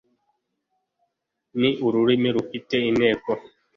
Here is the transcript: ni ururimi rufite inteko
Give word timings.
ni 1.59 1.71
ururimi 1.85 2.29
rufite 2.35 2.75
inteko 2.89 3.31